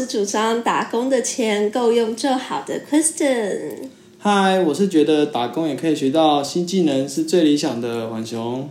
[0.00, 3.90] 是主张打工的钱够用就好的 Kristen。
[4.18, 8.66] 嗨，我是觉得打工也可以学到新技能是最理想的晚雄。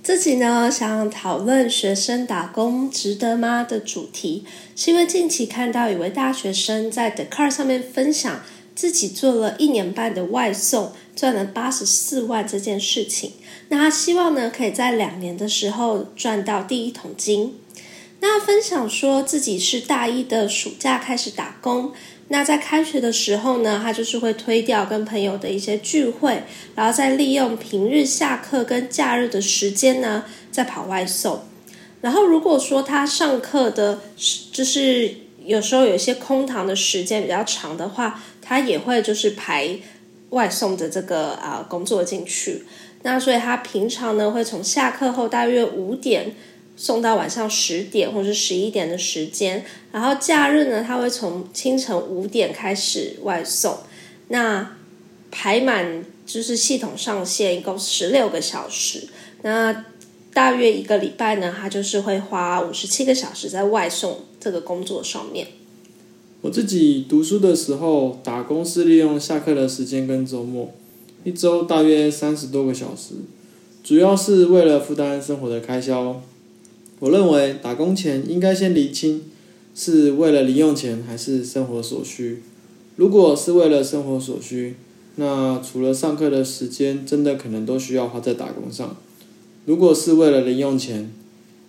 [0.00, 4.44] 这集呢，想讨论学生打工值得吗的主题，
[4.76, 8.42] 是因为近期看到一位大学生在 The Car 上面分享
[8.76, 13.32] 自己做了一年半的外送，赚了八十四万这件事情。
[13.70, 17.54] 那他希望呢，可以在两年的时候赚到第一桶金。
[18.26, 21.92] 那分享说自己是大一的暑假开始打工，
[22.28, 26.42] 那在开学的时候呢，他就是会推掉跟朋友的一些聚会，
[26.74, 31.42] 然后再利用平日下课跟假日的时间呢，再跑外送。
[32.00, 34.00] 然后如果说他上课的，
[34.50, 39.78] 就是有时候有一些空堂的时间比较长的话，他也会就是排
[40.30, 42.64] 外送的这个啊工作进去。
[43.02, 46.34] 那所以他平常呢，会从下课后大约五点。
[46.76, 53.78] 送到晚上十点或者十一点的时间，然后假日呢，他会从清晨五点开始外送，
[54.28, 54.76] 那
[55.30, 59.08] 排满就是系统上线，一共十六个小时，
[59.42, 59.84] 那
[60.32, 65.46] 大约一个礼拜呢，他就是会花五十七个小时在外送这个工作上面。
[66.40, 70.72] 我自己读书的时候，打工是利用下课的时间跟周末，
[71.22, 73.14] 一周大约三十多个小时，
[73.82, 76.20] 主要是为了负担生活的开销。
[77.00, 79.22] 我认为打工前应该先厘清
[79.74, 82.42] 是为了零用钱还是生活所需。
[82.96, 84.76] 如果是为了生活所需，
[85.16, 88.96] 那除了上课的时间，真的可能都需要花在打工上。
[89.66, 91.10] 如果是为了零用钱，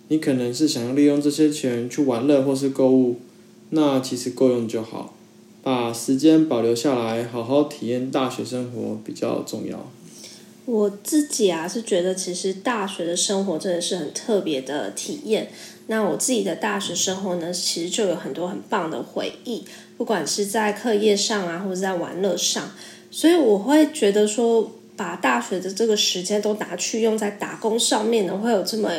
[0.08, 3.16] 你可能是想要利用这些钱去玩乐或是购物，
[3.70, 5.16] 那其实够用就好。
[5.62, 9.90] 把时间保留下来，好好体验大学生活比较重要。
[10.66, 15.48] 我自己啊是觉得，其实大学的生活真的是很特别的体验。
[15.86, 19.64] 那我自己的大学生活呢，其实就有很多很棒的回忆，
[19.96, 22.72] 不管是在课业上啊，或者在玩乐上。
[23.12, 28.90] 所以我会觉得说，把大学的这个时间都拿去用在打工上面呢，会有这么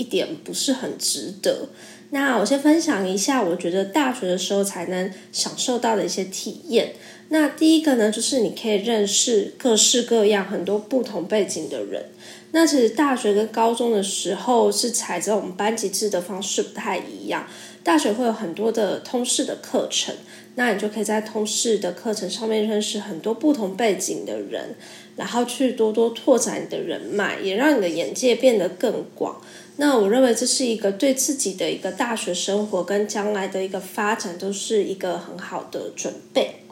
[0.00, 1.68] 一点不是很值得。
[2.12, 6.94] 那我先分享一下，我觉得大学的时候才能享受到的一些体验。
[7.28, 12.06] 那第一个呢，就是你可以认识各式各样、很多不同背景的人。
[12.52, 17.46] 那其实大学跟高中的时候是采这种班级制的方式不太一样。
[17.84, 20.12] 大学会有很多的通识的课程，
[20.56, 24.74] 那你就可以在通识的课程上面认识很多不同背景的人，
[25.20, 29.38] 然后去多多拓展你的人脉，也让你的眼界变得更广。
[29.76, 36.62] 那我认为这是一个对自己的一个大学生活跟将来的一个发展都是一个很好的准备。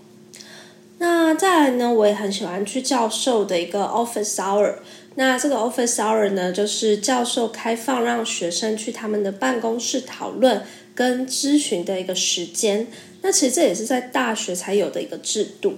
[0.97, 4.76] 那再来呢，我也很喜欢去教授的一个 office hour。
[5.16, 10.62] 那这个 office hour 呢，就是教授开放让学生去他们的办公室讨论
[10.94, 12.86] 跟咨询的一个时间。
[13.20, 15.75] 那其实这也是在大学才有的一个制度。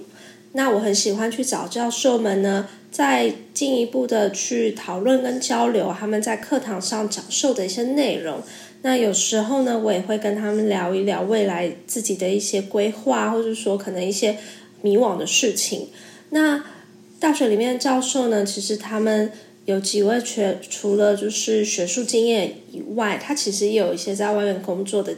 [0.53, 8.41] 那我很喜欢去找教授们呢，再进一步的去讨论跟交流他们在课堂上讲授的一些内容。
[8.81, 14.37] 那有时候呢，我也会跟他们聊一聊未来自己的一些规划，或者说可能一些。
[14.83, 15.89] 迷惘的事情。
[16.31, 16.63] 那
[17.19, 18.43] 大学里面的教授呢？
[18.43, 19.31] 其实他们
[19.65, 25.15] 有几位，学除了就是学术经验以外，他其实也有一些在外面工作的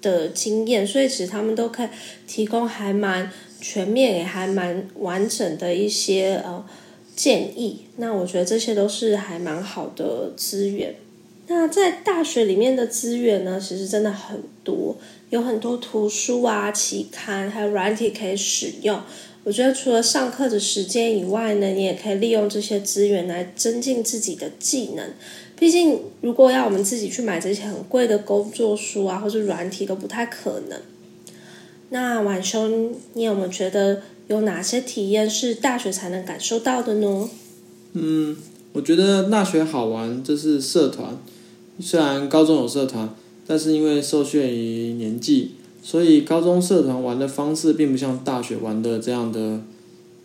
[0.00, 1.88] 的经验，所以其实他们都可以
[2.26, 3.30] 提供还蛮
[3.66, 6.62] 全面也还蛮完整的一些呃
[7.16, 7.86] 建议。
[7.96, 10.94] 那我觉得这些都是还蛮好的资源。
[11.46, 14.96] 那在大学里面的资源呢，其实真的很多。
[15.30, 19.00] 有很多图书啊、期刊，还有软体可以使用。
[19.44, 25.10] 我觉得除了上课的时间以外呢，你也可以利用这些资源来增进自己的技能。
[25.58, 30.78] 毕竟，如果要我们自己去买这些很贵的工作书啊，或者软体都不太可能。
[31.90, 37.28] 那晚兄，你有没有觉得有哪些体验是大学才能感受到的呢？
[37.92, 38.36] 嗯，
[38.72, 41.16] 我觉得大学好玩，这是社团。
[41.80, 43.14] 虽然高中有社团。
[43.46, 45.50] 但是因为受限于年纪，
[45.82, 49.60] 所以高中社团玩的方式并不像大学玩的这样的，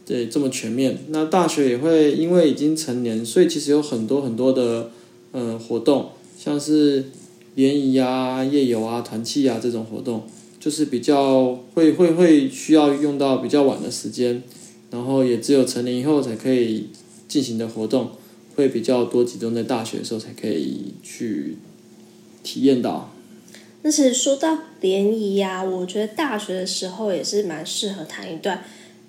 [0.05, 0.97] 对这么全面。
[1.09, 4.89] 那大学也会因为已经成年，所以其实有很多很多的
[5.33, 6.11] 呃活动，
[6.41, 7.09] 像是
[7.55, 10.23] 联谊啊、夜游啊、团契啊这种活动，
[10.59, 14.43] 就是比较会会会需要用到比较晚的时间，
[14.91, 16.89] 然后也只有成年以后才可以
[17.27, 18.11] 进行的活动，
[18.55, 21.57] 会比较多集中在大学的时候才可以去
[22.43, 23.11] 体验到。
[23.81, 28.61] 那其实说到联谊呀，我觉得大学的时候也是蛮适合谈一段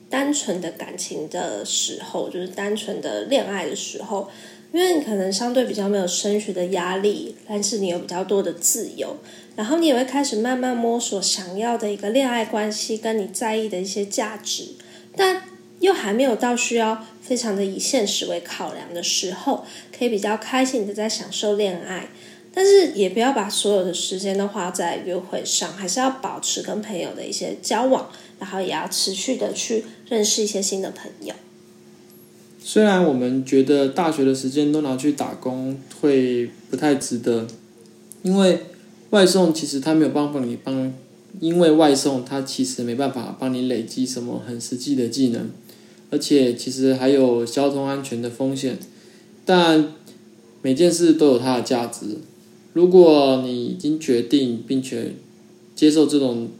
[0.09, 4.29] 单纯的感情的时候，就是单纯的恋爱的时候。
[4.73, 9.17] 因为你可能相对比较没有升学的压力，但是你有比较多的自由，
[9.57, 14.69] 然后你也会开始慢慢摸索想要的一个恋爱关系，跟你在意的一些价值，
[15.17, 15.43] 但
[15.81, 19.65] 又还没有到需要非常的以现实为考量的时候，
[19.97, 22.09] 可以比较开心的在享受恋爱，
[22.55, 28.09] 但是也不要把所有的时间都花在约会上，还是要保持跟朋友的一些交往，
[28.39, 31.35] 然后也要持续的去认识一些新的朋友。
[32.63, 37.47] 虽然我们觉得大学的时间都拿去打工会不太值得，
[38.23, 38.61] 因为
[39.11, 40.93] 外送其实它没有办法你帮，
[41.41, 45.49] 因为外送它其实没办法帮你累积什么很实际的技能，
[46.11, 48.79] 而且其实还有交通安全的风险。
[49.45, 49.95] 但
[50.63, 52.19] 每件事都有它的价值，
[52.75, 55.15] 如果你已经决定并且
[55.75, 56.51] 接受这种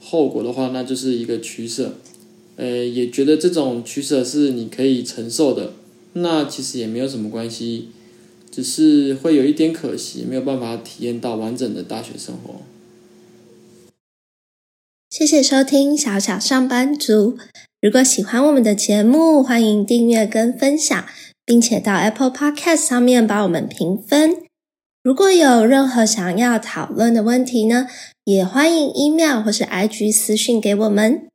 [0.00, 1.96] 后果的话，那就是一个取舍。
[2.62, 5.72] 呃，也觉得这种取舍是你可以承受的，
[6.12, 7.88] 那其实也没有什么关系，
[8.52, 12.60] 只是会有一点可惜，没有办法体验到完整的大学生活。
[15.10, 17.36] 谢谢收听小小上班族，
[17.80, 21.04] 如果喜欢我们的节目，欢迎订阅跟分享，
[21.44, 24.36] 并且到 Apple Podcast 上面帮我们评分。
[25.02, 27.88] 如果有任何想要讨论的问题呢，
[28.22, 31.31] 也欢迎 email 或是 IG 私讯给我们。